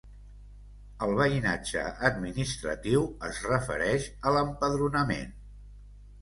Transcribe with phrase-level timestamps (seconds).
[1.07, 5.37] El veïnatge administratiu es refereix a l'empadronament.